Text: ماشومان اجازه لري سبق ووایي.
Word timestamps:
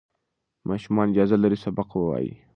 ماشومان 0.67 1.07
اجازه 1.09 1.35
لري 1.43 1.57
سبق 1.65 1.89
ووایي. 1.97 2.33